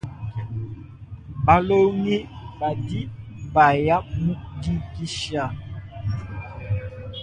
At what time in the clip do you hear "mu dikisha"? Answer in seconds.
4.23-5.43